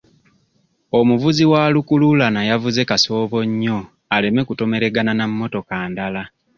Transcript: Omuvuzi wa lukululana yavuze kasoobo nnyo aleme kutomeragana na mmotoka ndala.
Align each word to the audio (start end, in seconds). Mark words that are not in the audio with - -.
Omuvuzi 0.99 1.43
wa 1.51 1.61
lukululana 1.73 2.41
yavuze 2.49 2.81
kasoobo 2.89 3.39
nnyo 3.49 3.77
aleme 4.15 4.41
kutomeragana 4.47 5.11
na 5.15 5.25
mmotoka 5.31 5.75
ndala. 5.91 6.23